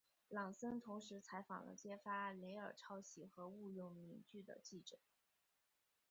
[0.29, 4.97] 朗森同时采访了揭发雷尔抄袭和误用名句的记者。